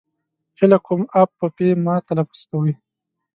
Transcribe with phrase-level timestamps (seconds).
[0.59, 2.73] هیله کوم اف په پي مه تلفظ کوی!